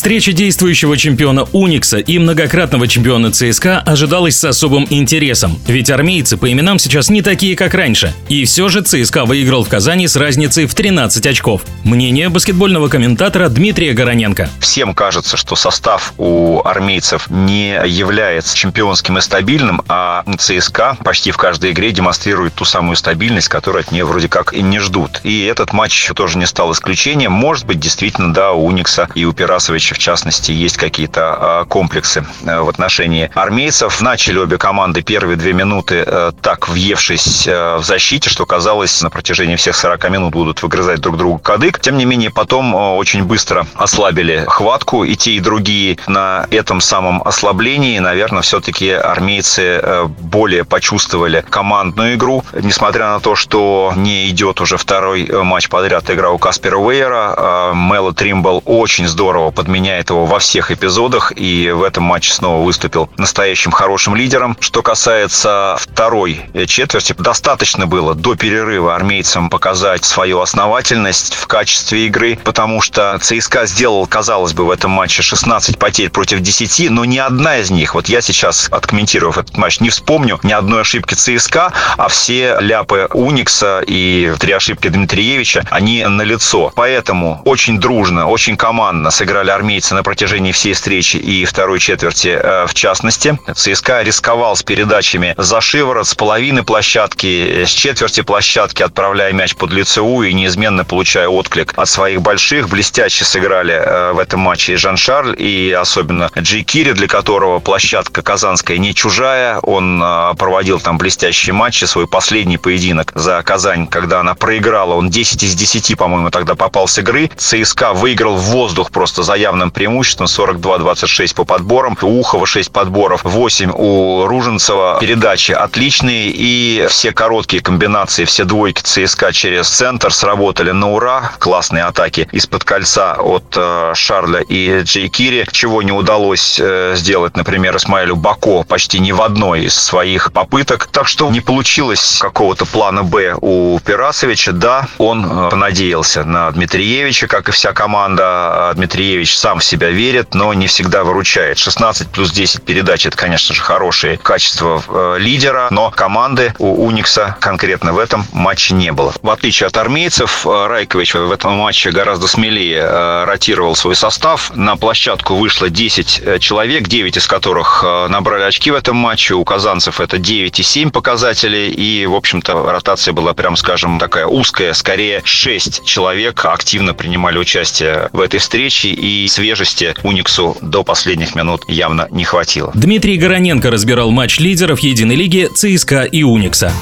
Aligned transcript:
Встреча 0.00 0.32
действующего 0.32 0.96
чемпиона 0.96 1.46
Уникса 1.52 1.98
и 1.98 2.18
многократного 2.18 2.88
чемпиона 2.88 3.32
ЦСКА 3.32 3.80
ожидалась 3.80 4.38
с 4.38 4.44
особым 4.46 4.86
интересом, 4.88 5.58
ведь 5.66 5.90
армейцы 5.90 6.38
по 6.38 6.50
именам 6.50 6.78
сейчас 6.78 7.10
не 7.10 7.20
такие, 7.20 7.54
как 7.54 7.74
раньше. 7.74 8.14
И 8.30 8.46
все 8.46 8.70
же 8.70 8.80
ЦСКА 8.80 9.26
выиграл 9.26 9.62
в 9.62 9.68
Казани 9.68 10.08
с 10.08 10.16
разницей 10.16 10.64
в 10.64 10.74
13 10.74 11.26
очков. 11.26 11.66
Мнение 11.84 12.30
баскетбольного 12.30 12.88
комментатора 12.88 13.50
Дмитрия 13.50 13.92
Гороненко. 13.92 14.48
Всем 14.58 14.94
кажется, 14.94 15.36
что 15.36 15.54
состав 15.54 16.14
у 16.16 16.62
армейцев 16.64 17.28
не 17.28 17.78
является 17.86 18.56
чемпионским 18.56 19.18
и 19.18 19.20
стабильным, 19.20 19.82
а 19.86 20.24
ЦСКА 20.38 20.96
почти 21.04 21.30
в 21.30 21.36
каждой 21.36 21.72
игре 21.72 21.92
демонстрирует 21.92 22.54
ту 22.54 22.64
самую 22.64 22.96
стабильность, 22.96 23.48
которую 23.48 23.82
от 23.82 23.92
нее 23.92 24.06
вроде 24.06 24.28
как 24.28 24.54
и 24.54 24.62
не 24.62 24.78
ждут. 24.78 25.20
И 25.24 25.44
этот 25.44 25.74
матч 25.74 26.10
тоже 26.14 26.38
не 26.38 26.46
стал 26.46 26.72
исключением. 26.72 27.32
Может 27.32 27.66
быть, 27.66 27.78
действительно, 27.78 28.32
да, 28.32 28.52
у 28.52 28.64
Уникса 28.64 29.06
и 29.14 29.26
у 29.26 29.34
Пирасовича 29.34 29.89
в 29.94 29.98
частности, 29.98 30.52
есть 30.52 30.76
какие-то 30.76 31.20
а, 31.22 31.64
комплексы 31.64 32.24
э, 32.44 32.60
в 32.60 32.68
отношении 32.68 33.30
армейцев. 33.34 34.00
Начали 34.00 34.38
обе 34.38 34.58
команды 34.58 35.02
первые 35.02 35.36
две 35.36 35.52
минуты 35.52 36.04
э, 36.06 36.32
так 36.40 36.68
въевшись 36.68 37.46
э, 37.46 37.76
в 37.76 37.84
защите, 37.84 38.30
что 38.30 38.46
казалось, 38.46 39.02
на 39.02 39.10
протяжении 39.10 39.56
всех 39.56 39.76
40 39.76 40.10
минут 40.10 40.32
будут 40.32 40.62
выгрызать 40.62 41.00
друг 41.00 41.16
другу 41.16 41.38
кадык. 41.38 41.80
Тем 41.80 41.96
не 41.96 42.04
менее, 42.04 42.30
потом 42.30 42.74
очень 42.74 43.24
быстро 43.24 43.66
ослабили 43.74 44.44
хватку 44.46 45.04
и 45.04 45.16
те, 45.16 45.32
и 45.32 45.40
другие. 45.40 45.98
На 46.06 46.46
этом 46.50 46.80
самом 46.80 47.22
ослаблении, 47.22 47.98
наверное, 47.98 48.42
все-таки 48.42 48.90
армейцы 48.90 49.82
более 50.20 50.64
почувствовали 50.64 51.44
командную 51.48 52.14
игру, 52.14 52.44
несмотря 52.52 53.10
на 53.10 53.20
то, 53.20 53.36
что 53.36 53.92
не 53.96 54.28
идет 54.30 54.60
уже 54.60 54.76
второй 54.76 55.28
матч 55.44 55.68
подряд 55.68 56.10
игра 56.10 56.30
у 56.30 56.38
Каспера 56.38 56.76
Уэйера. 56.76 57.72
Мело 57.74 58.12
Тримбл 58.12 58.62
очень 58.64 59.06
здорово 59.06 59.50
под 59.50 59.68
подменяет 59.80 60.10
его 60.10 60.26
во 60.26 60.38
всех 60.38 60.70
эпизодах 60.70 61.32
и 61.34 61.70
в 61.70 61.82
этом 61.82 62.04
матче 62.04 62.34
снова 62.34 62.62
выступил 62.62 63.08
настоящим 63.16 63.70
хорошим 63.70 64.14
лидером. 64.14 64.54
Что 64.60 64.82
касается 64.82 65.76
второй 65.78 66.42
четверти, 66.66 67.14
достаточно 67.16 67.86
было 67.86 68.14
до 68.14 68.34
перерыва 68.34 68.94
армейцам 68.94 69.48
показать 69.48 70.04
свою 70.04 70.40
основательность 70.40 71.34
в 71.34 71.46
качестве 71.46 72.06
игры, 72.06 72.38
потому 72.44 72.82
что 72.82 73.18
ЦСКА 73.22 73.64
сделал, 73.64 74.06
казалось 74.06 74.52
бы, 74.52 74.66
в 74.66 74.70
этом 74.70 74.90
матче 74.90 75.22
16 75.22 75.78
потерь 75.78 76.10
против 76.10 76.40
10, 76.40 76.90
но 76.90 77.06
ни 77.06 77.16
одна 77.16 77.56
из 77.56 77.70
них, 77.70 77.94
вот 77.94 78.10
я 78.10 78.20
сейчас, 78.20 78.68
откомментировав 78.70 79.38
этот 79.38 79.56
матч, 79.56 79.80
не 79.80 79.88
вспомню 79.88 80.38
ни 80.42 80.52
одной 80.52 80.82
ошибки 80.82 81.14
ЦСКА, 81.14 81.72
а 81.96 82.08
все 82.08 82.58
ляпы 82.60 83.08
Уникса 83.14 83.82
и 83.86 84.34
три 84.38 84.52
ошибки 84.52 84.88
Дмитриевича, 84.88 85.64
они 85.70 86.04
на 86.04 86.22
лицо. 86.22 86.70
Поэтому 86.74 87.40
очень 87.46 87.80
дружно, 87.80 88.26
очень 88.26 88.58
командно 88.58 89.10
сыграли 89.10 89.48
армейцы 89.50 89.69
на 89.70 90.02
протяжении 90.02 90.50
всей 90.50 90.72
встречи 90.72 91.16
и 91.16 91.44
второй 91.44 91.78
четверти 91.78 92.28
э, 92.28 92.66
в 92.66 92.74
частности. 92.74 93.38
ЦСКА 93.54 94.02
рисковал 94.02 94.56
с 94.56 94.62
передачами 94.62 95.34
за 95.36 95.60
шиворот, 95.60 96.08
с 96.08 96.14
половины 96.14 96.64
площадки, 96.64 97.64
с 97.64 97.70
четверти 97.70 98.22
площадки, 98.22 98.82
отправляя 98.82 99.32
мяч 99.32 99.54
под 99.54 99.72
лицевую 99.72 100.30
и 100.30 100.34
неизменно 100.34 100.84
получая 100.84 101.28
отклик 101.28 101.72
от 101.76 101.88
своих 101.88 102.20
больших. 102.20 102.68
Блестяще 102.68 103.24
сыграли 103.24 103.74
э, 103.74 104.12
в 104.12 104.18
этом 104.18 104.40
матче 104.40 104.72
и 104.72 104.76
Жан-Шарль, 104.76 105.36
и 105.38 105.70
особенно 105.70 106.30
Джей 106.36 106.64
Кири, 106.64 106.92
для 106.92 107.06
которого 107.06 107.60
площадка 107.60 108.22
казанская 108.22 108.78
не 108.78 108.94
чужая. 108.94 109.58
Он 109.60 110.02
э, 110.02 110.34
проводил 110.36 110.80
там 110.80 110.98
блестящие 110.98 111.54
матчи, 111.54 111.84
свой 111.84 112.08
последний 112.08 112.58
поединок 112.58 113.12
за 113.14 113.40
Казань, 113.42 113.86
когда 113.86 114.20
она 114.20 114.34
проиграла. 114.34 114.94
Он 114.94 115.10
10 115.10 115.44
из 115.44 115.54
10, 115.54 115.96
по-моему, 115.96 116.30
тогда 116.30 116.56
попал 116.56 116.88
с 116.88 116.98
игры. 116.98 117.30
ЦСКА 117.36 117.92
выиграл 117.92 118.36
в 118.36 118.42
воздух 118.42 118.90
просто 118.90 119.22
за 119.22 119.34
явным 119.50 119.72
преимуществом 119.72 120.26
42-26 120.26 121.34
по 121.34 121.44
подборам. 121.44 121.98
У 122.02 122.20
Ухова 122.20 122.46
6 122.46 122.70
подборов, 122.70 123.22
8 123.24 123.72
у 123.74 124.26
Руженцева. 124.26 124.98
Передачи 125.00 125.52
отличные 125.52 126.30
и 126.30 126.86
все 126.88 127.12
короткие 127.12 127.62
комбинации, 127.62 128.24
все 128.24 128.44
двойки 128.44 128.82
ЦСКА 128.82 129.32
через 129.32 129.68
центр 129.68 130.12
сработали 130.12 130.70
на 130.70 130.92
ура. 130.92 131.32
Классные 131.38 131.84
атаки 131.84 132.28
из-под 132.30 132.62
кольца 132.64 133.14
от 133.14 133.56
э, 133.56 133.92
Шарля 133.94 134.40
и 134.40 134.82
Джей 134.82 135.08
Кири, 135.08 135.46
чего 135.50 135.82
не 135.82 135.92
удалось 135.92 136.60
э, 136.60 136.94
сделать, 136.96 137.36
например, 137.36 137.76
Исмаилю 137.76 138.14
Бако 138.14 138.62
почти 138.62 139.00
ни 139.00 139.10
в 139.10 139.20
одной 139.20 139.64
из 139.64 139.74
своих 139.74 140.32
попыток. 140.32 140.88
Так 140.92 141.08
что 141.08 141.28
не 141.30 141.40
получилось 141.40 142.18
какого-то 142.20 142.66
плана 142.66 143.02
Б 143.02 143.34
у 143.40 143.80
Пирасовича. 143.80 144.52
Да, 144.52 144.86
он 144.98 145.24
э, 145.24 145.50
понадеялся 145.50 146.22
на 146.24 146.50
Дмитриевича, 146.52 147.26
как 147.26 147.48
и 147.48 147.52
вся 147.52 147.72
команда. 147.72 148.70
А 148.70 148.74
Дмитриевич 148.74 149.39
сам 149.40 149.60
в 149.60 149.64
себя 149.64 149.88
верит, 149.88 150.34
но 150.34 150.52
не 150.52 150.66
всегда 150.66 151.02
выручает. 151.02 151.56
16 151.56 152.08
плюс 152.08 152.30
10 152.30 152.62
передач– 152.62 153.06
это, 153.06 153.16
конечно 153.16 153.54
же, 153.54 153.62
хорошие 153.62 154.18
качества 154.18 154.82
э, 154.86 155.16
лидера, 155.18 155.68
но 155.70 155.90
команды 155.90 156.54
у 156.58 156.84
Уникса 156.86 157.36
конкретно 157.40 157.94
в 157.94 157.98
этом 157.98 158.26
матче 158.32 158.74
не 158.74 158.92
было. 158.92 159.14
В 159.22 159.30
отличие 159.30 159.68
от 159.68 159.76
армейцев, 159.78 160.46
э, 160.46 160.66
Райкович 160.66 161.14
в 161.14 161.32
этом 161.32 161.54
матче 161.54 161.90
гораздо 161.90 162.28
смелее 162.28 162.82
э, 162.82 163.24
ротировал 163.24 163.74
свой 163.76 163.96
состав. 163.96 164.54
На 164.54 164.76
площадку 164.76 165.34
вышло 165.36 165.70
10 165.70 166.40
человек, 166.40 166.86
9 166.86 167.16
из 167.16 167.26
которых 167.26 167.82
набрали 168.10 168.42
очки 168.42 168.70
в 168.70 168.74
этом 168.74 168.96
матче. 168.96 169.34
У 169.34 169.44
казанцев 169.44 170.00
это 170.00 170.18
9 170.18 170.60
и 170.60 170.62
7 170.62 170.90
показателей. 170.90 171.70
И, 171.70 172.04
в 172.04 172.14
общем-то, 172.14 172.70
ротация 172.70 173.14
была, 173.14 173.32
прям 173.32 173.56
скажем, 173.56 173.98
такая 173.98 174.26
узкая. 174.26 174.74
Скорее, 174.74 175.22
6 175.24 175.84
человек 175.84 176.44
активно 176.44 176.92
принимали 176.92 177.38
участие 177.38 178.10
в 178.12 178.20
этой 178.20 178.38
встрече. 178.38 178.88
И 178.88 179.29
свежести 179.30 179.94
Униксу 180.02 180.56
до 180.60 180.82
последних 180.84 181.34
минут 181.34 181.62
явно 181.68 182.08
не 182.10 182.24
хватило. 182.24 182.72
Дмитрий 182.74 183.16
Гороненко 183.16 183.70
разбирал 183.70 184.10
матч 184.10 184.38
лидеров 184.38 184.80
Единой 184.80 185.16
лиги 185.16 185.48
ЦСКА 185.54 186.02
и 186.02 186.22
Уникса. 186.22 186.72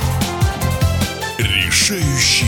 Решающий 1.38 2.46